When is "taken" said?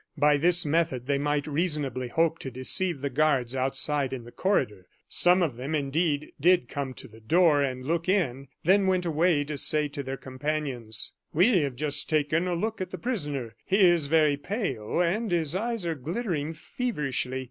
12.09-12.47